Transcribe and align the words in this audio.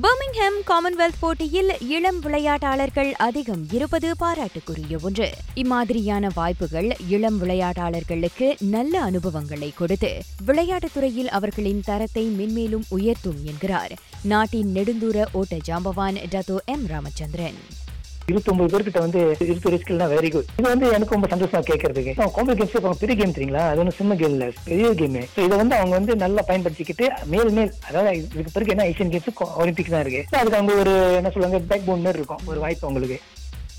Birmingham 0.00 0.70
Commonwealth 0.70 1.18
போட்டியில் 1.20 1.72
இளம் 1.88 2.22
விளையாட்டாளர்கள் 2.22 3.12
அதிகம் 3.12 3.66
இருப்பது 3.72 4.14
பாராட்டுக்குரிய 4.20 5.00
ஒன்று. 5.00 5.30
இம்மாதிரியான 5.54 6.28
வாய்ப்புகள் 6.34 6.96
இளம் 7.08 7.42
விளையாட்டாளர்களுக்கு 7.42 8.54
நல்ல 8.60 9.00
அனுபவங்களை 9.00 9.72
கொடுத்து 9.76 10.22
விளையாட்டுத் 10.46 10.94
துறையில் 10.94 11.28
அவர்களின் 11.28 11.80
தரத்தை 11.84 12.26
மென்மேலும் 12.26 12.82
உயர்த்தும் 12.88 13.44
என்கிறார். 13.44 13.92
நாட்டின் 14.22 14.74
நெடுந்தூர 14.74 15.24
ஓட்ட 15.32 15.56
ஜாம்பவான் 15.68 16.16
டத்தோ 16.30 16.56
எம் 16.64 16.86
ராமச்சந்திரன். 16.86 17.80
இருபத்தொன்பது 18.28 18.70
பேர்கிட்ட 18.72 19.00
வந்து 19.04 19.20
இருபத்தொரு 19.44 19.78
ஸ்கில் 19.82 20.04
வெரி 20.14 20.30
குட் 20.34 20.50
இது 20.58 20.66
வந்து 20.72 20.86
எனக்கு 20.96 21.16
ரொம்ப 21.16 21.28
சந்தோஷமா 21.34 21.62
கேட்கறதுக்கு 21.70 22.14
காம்பல் 22.36 22.58
கேம்ஸ் 22.60 22.76
இப்போ 22.78 22.94
பெரிய 23.02 23.16
கேம் 23.20 23.34
தெரியுங்களா? 23.36 23.64
அது 23.70 23.80
ஒன்றும் 23.82 23.98
சின்ன 24.00 24.16
கேம் 24.22 24.34
இல்ல. 24.36 24.46
பெரிய 24.68 24.92
கேம் 25.00 25.18
ஸோ 25.34 25.40
இதை 25.46 25.54
வந்து 25.62 25.76
அவங்க 25.80 25.94
வந்து 25.98 26.14
நல்லா 26.24 26.44
பயன்படுத்திக்கிட்டு 26.50 27.08
மேல் 27.34 27.52
மேல் 27.58 27.72
அதாவது 27.88 28.12
இதுக்கு 28.34 28.54
பிறகு 28.56 28.74
என்ன 28.74 28.88
ஏசியன் 28.92 29.12
கேம்ஸ் 29.14 29.44
ஒலிம்பிக்ஸ் 29.62 29.94
தான் 29.94 30.04
இருக்கு. 30.06 30.22
அதுக்கு 30.40 30.58
அவங்க 30.60 30.74
ஒரு 30.84 30.94
என்ன 31.20 31.32
சொல்லுவாங்க 31.36 31.60
பேக் 31.72 31.88
போன் 31.90 32.04
மாதிரி 32.06 32.20
இருக்கும். 32.22 32.44
ஒரு 32.52 32.60
வாய்ப்பு 32.64 32.86
அவங்களுக்கு. 32.88 33.18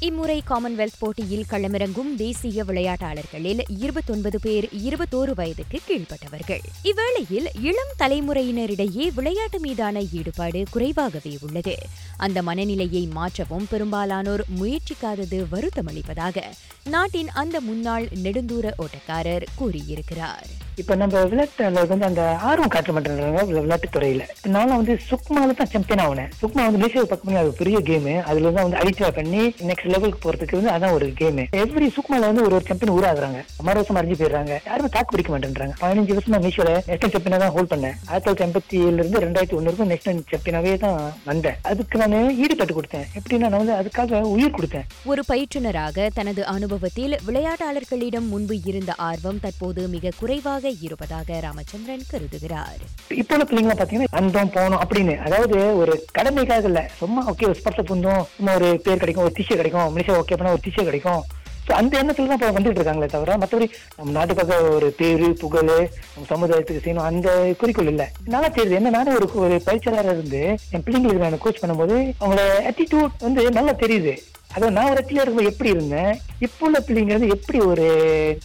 இம்முறை 0.05 0.43
காமன்வெல்த் 0.49 0.99
போட்டியில் 0.99 1.45
களமிறங்கும் 1.49 2.15
தேசிய 2.15 2.63
விளையாட்டாளர்களில் 2.63 3.61
இருபத்தொன்பது 3.79 4.39
பேர் 4.39 4.65
இருபத்தோரு 4.65 5.33
வயதுக்கு 5.35 5.79
கீழ்ப்பட்டவர்கள். 5.87 6.59
இவ்வேளையில் 6.83 7.45
இளம் 7.61 7.93
தலைமுறையினரிடையே 7.99 9.13
விளையாட்டு 9.13 9.59
மீதான 9.59 10.01
ஈடுபாடு 10.11 10.63
குறைவாகவே 10.71 11.37
உள்ளது. 11.41 11.75
அந்த 12.17 12.41
மனநிலையை 12.41 13.05
மாற்றவும் 13.05 13.67
பெரும்பாலானோர் 13.69 14.43
முயற்சிக்காதது 14.59 15.45
வருத்தமளிப்பதாக 15.51 16.43
நாட்டின் 16.83 17.29
அந்த 17.29 17.61
முன்னாள் 17.61 18.07
நெடுந்தூர 18.23 18.71
ஓட்டக்காரர் 18.77 19.45
கூறியிருக்கிறார். 19.55 20.62
இப்ப 20.81 20.95
நம்ம 21.01 21.23
விளையாட்டு 21.31 21.89
வந்து 21.93 22.09
அந்த 22.09 22.23
ஆர்வம் 22.49 22.73
காட்ட 22.75 22.93
மாட்டேன்றாங்க 22.95 23.41
விளையாட்டு 23.49 23.89
துறையில 23.95 24.23
நானும் 24.55 24.77
வந்து 24.79 24.95
சுக்மால 25.09 25.57
தான் 25.59 25.71
சாம்பியன் 25.73 26.03
ஆகினேன் 26.05 26.31
சுக்மா 26.41 26.63
வந்து 26.67 26.81
நேஷனல் 26.83 27.09
பக்கம் 27.11 27.41
அது 27.41 27.51
பெரிய 27.61 27.77
கேம் 27.89 28.09
அதுல 28.29 28.51
தான் 28.55 28.65
வந்து 28.67 28.81
ஐடியா 28.87 29.09
பண்ணி 29.17 29.41
நெக்ஸ்ட் 29.69 29.91
லெவலுக்கு 29.93 30.23
போறதுக்கு 30.25 30.59
வந்து 30.59 30.73
அதான் 30.75 30.95
ஒரு 30.97 31.07
கேம் 31.21 31.41
எவ்ரி 31.63 31.89
சுக்மால 31.97 32.29
வந்து 32.29 32.45
ஒரு 32.47 32.55
ஒரு 32.57 32.65
சாம்பியன் 32.69 32.95
உருவாகுறாங்க 32.95 33.39
மறு 33.67 33.77
வருஷம் 33.79 33.99
அறிஞ்சு 33.99 34.17
போயிடுறாங்க. 34.19 34.53
யாருமே 34.69 34.89
தாக்கு 34.95 35.11
பிடிக்க 35.13 35.31
மாட்டேன்றாங்க. 35.33 35.75
பதினஞ்சு 35.83 36.15
வருஷம் 36.15 36.33
நான் 36.35 36.45
மீஷோல 36.47 36.71
நேஷனல் 36.89 37.13
சாம்பியனா 37.15 37.39
தான் 37.43 37.53
ஹோல்ட் 37.55 37.71
பண்ணேன். 37.73 37.95
ஆயிரத்தி 38.09 38.27
தொள்ளாயிரத்தி 38.27 38.45
எண்பத்தி 38.47 38.75
ஏழுல 38.85 39.01
இருந்து 39.01 39.23
ரெண்டாயிரத்தி 39.25 39.57
ஒன்று 39.57 39.69
வரைக்கும் 39.69 39.91
நேஷனல் 39.93 40.21
சாம்பியனாவே 40.31 40.73
தான் 40.85 40.97
வந்தேன். 41.29 41.57
அதுக்கு 41.71 42.01
நான் 42.01 42.15
ஈடுபட்டு 42.43 42.77
கொடுத்தேன். 42.79 43.05
எப்படின்னா 43.19 43.49
நான் 43.53 43.61
வந்து 43.63 43.77
அதுக்காக 43.81 44.21
உயிர் 44.35 44.55
கொடுத்தேன். 44.57 44.87
ஒரு 45.13 45.23
பயிற்றுனராக 45.31 46.07
தனது 46.19 46.43
அனுபவத்தில் 46.55 47.17
விளையாட்டாளர்களிடம் 47.27 48.29
முன்பு 48.33 48.57
இருந்த 48.71 48.93
ஆர்வம் 49.09 49.41
தற்போது 49.45 49.81
மிக 49.95 50.13
குறைவாக 50.21 50.62
இருப்பதாக 50.85 51.39
ராமச்சந்திரன் 51.47 52.09
கருதுகிறார். 52.11 52.81
இப்போ 53.21 53.35
உள்ள 53.35 53.45
பிள்ளைங்க 53.49 53.75
பார்த்தீங்கன்னா 53.77 54.15
வந்தோம் 54.17 54.53
போனோம் 54.57 54.81
அப்படின்னு. 54.85 55.15
அதாவது 55.27 55.59
ஒரு 55.83 55.93
கடமைக்காக 56.17 56.69
இல்ல 56.71 56.81
சும்மா 56.99 57.23
ஓகே 57.31 57.47
ஒரு 57.51 57.59
ஸ்பர்ஷ 57.61 57.83
புந்தோம். 57.91 58.25
சும்மா 58.35 58.53
ஒரு 58.59 58.69
பேர் 58.87 59.01
கிடைக்கும் 59.03 59.27
ஒரு 59.27 59.37
டிஷர்ட் 59.39 59.61
கிடைக்கும் 59.61 59.89
மனுஷன் 59.95 60.19
ஓகே 60.23 60.37
பண்ணா 60.41 60.55
ஒரு 60.57 60.65
டிஷர்ட் 60.67 60.91
கிடைக்கும். 60.91 61.23
ஸோ 61.67 61.71
அந்த 61.79 61.93
எண்ணத்துல 61.99 62.27
தான் 62.29 62.37
இப்போ 62.39 62.47
வந்துட்டு 62.55 62.79
இருக்காங்களே 62.79 63.07
தவிர 63.11 63.35
மற்றபடி 63.41 63.67
நம்ம 63.97 64.13
நாட்டுக்காக 64.17 64.55
ஒரு 64.77 64.87
பேரு 64.99 65.27
புகழ் 65.43 65.69
நம்ம 66.13 66.25
சமுதாயத்துக்கு 66.31 66.83
செய்யணும் 66.85 67.07
அந்த 67.09 67.29
குறிக்கோள் 67.61 67.91
இல்லை. 67.91 68.07
நல்லா 68.33 68.49
தெரியுது. 68.57 68.77
என்ன 68.79 68.91
நானும் 68.97 69.15
ஒரு 69.19 69.27
ஒரு 69.45 69.57
பயிற்சியாளராக 69.67 70.17
இருந்து 70.17 70.41
என் 70.73 70.85
பிள்ளைங்களுக்கு 70.87 71.25
நான் 71.25 71.43
கோச் 71.45 71.61
பண்ணும்போது 71.63 71.97
அவங்களோட 72.19 72.43
ஆட்டிடியூட் 72.71 73.25
வந்து 73.27 73.49
நல்லா 73.59 73.75
தெரியுது. 73.83 74.15
அதாவது 74.55 74.75
நான் 74.75 74.89
ஒரு 74.89 74.97
இடத்துல 74.97 75.23
இருக்கும் 75.23 75.49
எப்படி 75.51 75.69
இருந்தேன்? 75.69 76.11
இப்போ 76.45 76.65
உள்ள 76.67 76.79
பிள்ளைங்க 76.87 77.13
வந்து 77.17 77.33
எப்படி 77.35 77.59
ஒரு 77.71 77.85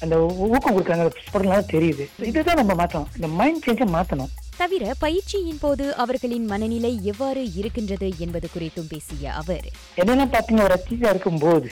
அந்த 0.05 0.15
ஊக்கம் 0.49 0.75
கொடுக்குறாங்க? 0.75 1.07
ஸ்போர்ட்லாம் 1.27 1.71
தெரியுது. 1.75 2.05
இதுதான் 2.31 2.61
நம்ம 2.63 2.75
மாற்றணும் 2.75 3.11
இந்த 3.17 3.29
மைண்ட் 3.41 3.65
சேஞ்சை 3.67 3.89
மாற்றணும் 3.97 4.33
தவிர 4.59 4.95
பயிற்சியின் 4.99 5.59
போது 5.61 5.97
அவர்களின் 5.97 6.45
மனநிலை 6.45 6.99
எவ்வாறு 7.03 7.53
இருக்கின்றது 7.55 8.13
என்பது 8.19 8.49
குறித்தும் 8.55 8.89
பேசிய 8.89 9.33
அவர். 9.33 9.67
என்னென்ன 9.95 10.25
பாத்தீங்க 10.27 10.63
ஒரு 10.63 10.75
அச்சீவா 10.77 11.11
இருக்கும்போது 11.11 11.69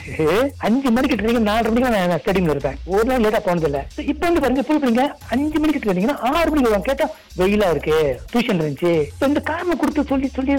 அஞ்சு 0.57 0.91
மணிக்கு 0.91 1.15
ட்ரைனிங் 1.15 1.47
நாலு 1.49 1.69
மணிக்கு 1.69 1.91
நான் 1.95 2.19
ஸ்டடிங் 2.19 2.49
இருப்பேன் 2.49 2.77
ஒரு 2.85 3.03
நாள் 3.03 3.23
லேட்டா 3.25 3.39
போனது 3.39 3.65
இல்ல 3.65 3.79
So, 3.95 4.03
இப்ப 4.03 4.29
வந்து 4.29 4.63
பாருங்க 4.63 5.05
அஞ்சு 5.29 5.59
மணிக்கு 5.59 5.81
ட்ரைனிங்னா 5.83 6.17
ஆறு 6.29 6.49
மணிக்கு 6.49 6.69
வருவாங்க. 6.69 6.87
கேட்டா 6.89 7.07
வெயிலா 7.37 7.69
இருக்கு 7.69 7.97
டியூஷன் 8.31 8.59
இருந்துச்சு. 8.59 8.93
இந்த 9.27 9.39
காரணம் 9.41 9.77
கொடுத்து 9.77 10.03
சொல்லி 10.03 10.27
சொல்லி 10.27 10.53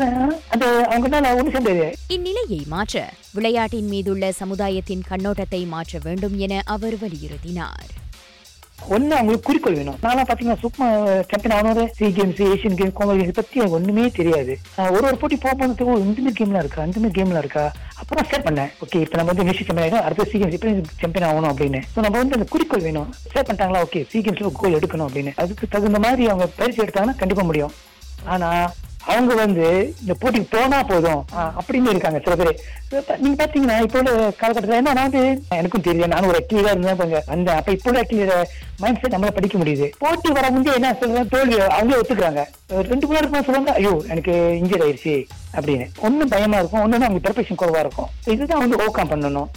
அந்த 0.55 0.67
அவங்கனால 0.91 1.33
ஒண்ணு 1.38 1.55
சேர்ந்தது 1.56 1.87
இந்நிலையை 2.09 2.61
மாற்ற 2.67 2.97
விளையாட்டின் 3.33 3.88
மீதுள்ள 3.88 4.33
சமுதாயத்தின் 4.33 5.06
கண்ணோட்டத்தை 5.11 5.67
மாற்ற 5.67 5.99
வேண்டும் 6.05 6.37
என 6.38 6.62
அவர் 6.67 6.97
வலியுறுத்தினார். 7.05 7.88
ஒன்னு 8.78 9.15
அவங்களுக்கு 9.16 9.47
குறிக்கோள் 9.47 9.77
வேணும் 9.77 9.97
நான் 10.03 10.21
பாத்தீங்கன்னா 10.22 10.61
சும்மா 10.61 10.87
சாம்பியன் 11.31 11.56
ஆனது 11.56 11.83
சி 11.97 12.06
கேம்ஸ் 12.16 12.43
ஏசியன் 12.47 12.77
கேம் 12.77 12.94
கோமல் 12.94 13.19
கேம்ஸ் 13.19 13.39
பத்தி 13.39 13.61
எனக்கு 13.61 13.78
ஒண்ணுமே 13.78 14.05
தெரியாது 14.16 14.53
ஒரு 14.91 15.05
ஒரு 15.09 15.16
போட்டி 15.21 15.37
போகும்போது 15.39 15.87
ஓ, 15.87 15.97
இந்த 16.03 16.19
மாதிரி 16.19 16.37
கேம்லாம் 16.39 16.62
இருக்கா 16.65 16.87
இந்த 16.88 16.99
மாதிரி 16.99 17.17
கேம்லாம் 17.19 17.43
இருக்கா 17.44 17.65
அப்புறம் 18.00 18.27
ஸ்டார்ட் 18.27 18.47
பண்ணேன் 18.49 18.71
ஓகே 18.81 19.00
இப்போ 19.05 19.19
நம்ம 19.19 19.31
வந்து 19.33 19.44
நேஷனல் 19.44 19.69
சாம்பியன் 19.69 19.87
ஆகிடும் 19.87 20.06
அடுத்த 20.06 20.28
சி 20.31 20.38
கேம்ஸ் 20.38 20.56
இப்போ 20.59 20.71
சாம்பியன் 21.03 21.28
ஆகணும் 21.31 21.53
அப்படின்னு. 21.53 21.81
ஸோ 21.93 22.05
நம்ம 22.05 22.17
வந்து 22.19 22.38
அந்த 22.38 22.49
குறிக்கோள் 22.49 22.87
வேணும் 22.87 23.09
ஸ்டார்ட் 23.22 23.49
பண்ணிட்டாங்களா? 23.49 23.83
ஓகே 23.83 24.03
சி 24.11 24.21
கேம்ஸ்ல 24.21 24.53
கோல் 24.59 24.78
எடுக்கணும் 24.78 25.09
அப்படின்னு. 25.09 25.33
அதுக்கு 25.38 25.67
தகுந்த 25.69 26.00
மாதிரி 26.00 26.27
அவங்க 26.28 26.49
பயிற்சி 26.59 26.83
எடுத்தாங்கன்னா 26.83 27.21
கண்டிப்பா 27.21 27.44
முடியும். 27.44 27.75
ஆனா 28.27 28.50
அவங்க 29.08 29.34
வந்து 29.34 29.66
இந்த 30.00 30.14
போட்டிக்கு 30.20 30.46
போனா 30.50 30.82
போதும். 30.82 31.24
ஆஹ் 31.36 31.52
அப்படின்னு 31.58 31.88
இருக்காங்க 31.88 32.19
சில 32.24 32.36
பேர். 32.36 32.60
நீங்க 33.19 33.36
பாத்தீங்கன்னா 33.44 33.76
இப்போ 33.82 33.98
உள்ள 33.98 34.10
காலகட்டத்தில் 34.41 34.78
என்ன 34.80 34.92
நான் 34.92 35.10
வந்து 35.10 35.42
எனக்கும் 35.48 35.82
தெரியல 35.82 36.06
நானும் 36.06 36.30
ஒரு 36.30 36.38
அக்டிவா 36.42 36.70
இருந்தேன் 36.72 36.96
கொஞ்சம் 36.96 37.22
வந்தேன். 37.26 37.56
அப்ப 37.56 37.72
இப்போ 37.72 37.91
உள்ள 37.91 38.46
மைண்ட் 38.78 39.00
செட் 39.00 39.14
நம்மளால 39.14 39.30
படிக்க 39.30 39.58
முடியுது. 39.58 39.86
போட்டி 39.98 40.30
வர 40.30 40.50
முந்தைய 40.50 40.78
என்ன 40.78 40.96
சொல்றாங்க 41.00 41.28
தோல்வி 41.28 41.54
அவங்களே 41.54 42.00
ஒத்துக்கிறாங்க. 42.00 42.42
ஒரு 42.72 42.88
ரெண்டு 42.88 43.06
மூணு 43.06 43.20
நேரம் 43.20 43.44
சொல்லுவாங்க 43.44 43.72
ஐயோ 43.72 44.02
எனக்கு 44.08 44.60
இன்ஜரி 44.62 44.84
ஆயிடுச்சு 44.86 45.14
அப்படின்னு. 45.54 45.86
ஒன்னும் 45.98 46.28
பயமா 46.28 46.58
இருக்கும். 46.58 46.82
ஒன்னு 46.82 47.04
அவங்க 47.04 47.22
ப்ரிப்பரேஷன் 47.28 47.60
குறைவா 47.62 47.78
இருக்கும். 47.78 48.10
இதுதான் 48.26 48.58
வந்து 48.58 48.76
ஓவர்கம் 48.76 49.12
பண்ணணும். 49.12 49.48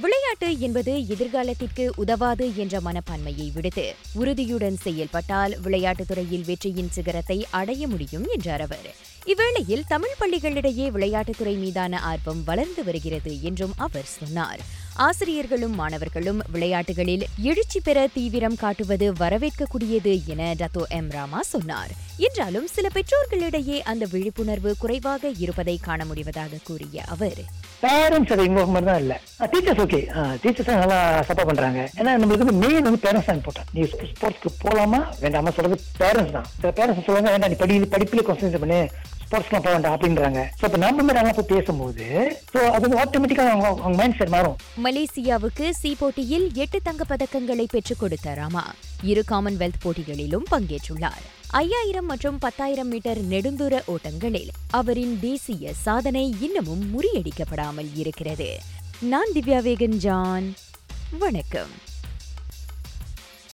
விளையாட்டு 0.00 0.58
என்பது 0.58 1.06
எதிர்காலத்திற்கு 1.06 1.90
உதவாது 1.94 2.56
என்ற 2.56 2.80
மனப்பான்மையை 2.80 3.52
விடுத்து 3.54 3.94
உறுதியுடன் 4.12 4.76
செயல்பட்டால் 4.76 5.60
விளையாட்டுத் 5.60 6.08
துறையில் 6.08 6.44
வெற்றியின் 6.44 6.90
சிகரத்தை 6.90 7.46
அடைய 7.50 7.88
முடியும் 7.88 8.26
என்றார் 8.28 8.60
அவர். 8.60 8.94
இவ்வேளையில் 9.26 9.82
தமிழ் 9.86 10.14
பள்ளிகளிடையே 10.20 10.88
விளையாட்டுத்துறை 10.90 11.56
மீதான 11.56 12.00
ஆர்வம் 12.00 12.44
வளர்ந்து 12.44 12.84
வருகிறது 12.84 13.42
என்றும் 13.42 13.72
அவர் 13.76 14.04
சொன்னார். 14.04 14.60
ஆசிரியர்களும் 14.96 15.74
மாணவர்களும் 15.74 16.40
விளையாட்டுகளில் 16.54 17.22
எழுச்சி 17.50 17.80
பெற 17.80 17.98
தீவிரம் 18.14 18.56
காட்டுவது 18.62 19.06
வரவேற்கக்கூடியது 19.20 20.12
என 20.32 20.54
டத்தோ 20.60 20.82
எம் 20.98 21.08
ராமா 21.10 21.40
சொன்னார். 21.42 21.92
என்றாலும் 22.26 22.66
சில 22.74 22.86
பெற்றோர்களிடையே 22.96 23.78
அந்த 23.90 24.06
விழிப்புணர்வு 24.12 24.72
குறைவாக 24.82 25.30
இருப்பதை 25.44 25.76
காண 25.86 26.04
முடிவதாக 26.04 26.60
கூறிய 26.64 27.04
அவர். 27.14 27.40
பேரண்ட்ஸ் 27.84 28.32
அதை 28.34 28.44
இன்வால்வ்மெண்ட் 28.48 28.88
தான் 28.90 29.00
இல்ல. 29.02 29.14
டீச்சர்ஸ் 29.52 29.80
ஓகே 29.84 30.00
டீச்சர்ஸ் 30.42 30.70
நல்லா 30.82 30.98
சப்போர்ட் 31.28 31.50
பண்றாங்க. 31.50 31.80
ஏன்னா 32.00 32.12
நம்மளுக்கு 32.22 32.44
வந்து 32.44 32.58
மெயின் 32.64 32.86
வந்து 32.88 33.02
பேரண்ட்ஸ் 33.06 33.28
தான் 33.30 33.40
இம்பார்ட்டன்ட் 33.40 33.72
நீ 33.76 33.84
ஸ்போர்ட்ஸ்க்கு 34.12 34.52
போலாமா? 34.64 35.00
வேண்டாமா? 35.22 35.52
சொல்றது 35.56 35.78
பேரண்ட்ஸ் 36.02 36.36
தான். 36.36 36.46
பேரண்ட்ஸ் 36.78 37.06
சொல்லுவாங்க 37.08 37.32
வேண்டாம் 37.34 37.52
நீ 37.54 37.58
படி 37.64 37.78
படிப்பில் 37.96 38.26
கான்சன்ட்ரேட் 38.28 38.64
பண்ணு. 38.66 38.80
ஸ்போர்ட்ஸ்லாம் 39.32 39.62
போக 39.64 39.72
வேண்டாம் 39.74 39.94
அப்படின்றாங்க. 39.96 40.40
ஸோ 40.58 40.62
இப்போ 40.68 40.78
நம்ம 40.82 41.02
மாதிரி 41.08 41.20
அவங்க 41.20 41.42
பேசும்போது 41.52 42.06
ஸோ 42.52 42.58
அது 42.72 42.82
வந்து 42.84 42.98
ஆட்டோமேட்டிக்காக 43.02 43.52
அவங்க 43.52 43.68
அவங்க 43.84 43.96
மைண்ட் 44.00 44.16
செட் 44.18 44.32
மாறும். 44.34 44.56
மலேசியாவுக்கு 44.86 45.66
சி 45.78 45.90
போட்டியில் 46.00 46.46
எட்டு 46.62 46.78
தங்க 46.88 47.04
பதக்கங்களை 47.12 47.66
பெற்றுக் 47.74 48.00
கொடுத்த 48.02 48.34
ராமா 48.40 48.64
இரு 49.10 49.22
காமன்வெல்த் 49.30 49.80
போட்டிகளிலும் 49.84 50.46
பங்கேற்றுள்ளார். 50.50 51.22
ஐயாயிரம் 51.60 52.08
மற்றும் 52.12 52.38
பத்தாயிரம் 52.44 52.90
மீட்டர் 52.94 53.20
நெடுந்தூர 53.32 53.80
ஓட்டங்களில் 53.94 54.52
அவரின் 54.80 55.14
தேசிய 55.26 55.72
சாதனை 55.86 56.24
இன்னமும் 56.48 56.84
முறியடிக்கப்படாமல் 56.94 57.90
இருக்கிறது. 58.02 58.50
நான் 59.12 59.34
திவ்யா 59.38 59.60
வேகன் 59.68 59.98
ஜான். 60.06 60.48
வணக்கம். 61.24 61.74